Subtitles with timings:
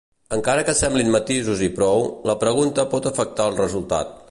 [0.35, 4.19] Encara que semblin matisos i prou, la pregunta pot afectar el resultat.